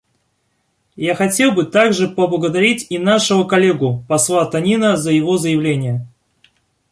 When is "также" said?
1.63-2.07